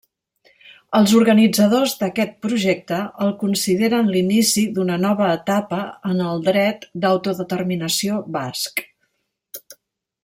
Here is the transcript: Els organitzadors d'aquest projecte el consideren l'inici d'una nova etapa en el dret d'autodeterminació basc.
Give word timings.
Els 0.99 1.11
organitzadors 1.17 1.93
d'aquest 1.99 2.33
projecte 2.45 3.01
el 3.25 3.29
consideren 3.43 4.09
l'inici 4.15 4.63
d'una 4.79 4.97
nova 5.05 5.29
etapa 5.35 5.83
en 6.13 6.25
el 6.31 6.43
dret 6.49 6.89
d'autodeterminació 7.05 8.19
basc. 8.39 8.87